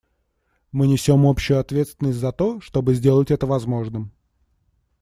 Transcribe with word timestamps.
Мы 0.71 0.87
несем 0.87 1.27
общую 1.27 1.59
ответственность 1.59 2.17
за 2.17 2.31
то, 2.31 2.59
чтобы 2.59 2.95
сделать 2.95 3.29
это 3.29 3.45
возможным. 3.45 4.11